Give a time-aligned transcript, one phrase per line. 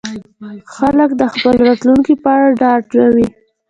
[0.75, 3.27] خلک د خپل راتلونکي په اړه ډاډه وي.